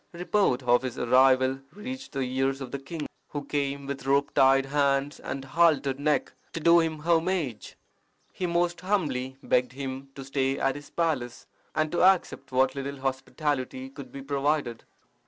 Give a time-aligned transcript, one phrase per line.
[0.13, 4.65] Report of his arrival reached the ears of the king, who came with rope tied
[4.65, 7.75] hands and haltered neck to do him homage.
[8.33, 11.45] He most humbly begged him to stay at his palace,
[11.75, 14.85] and to accept what little hospitality could be provided.